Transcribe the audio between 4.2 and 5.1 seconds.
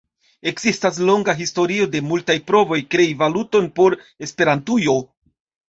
Esperantujo.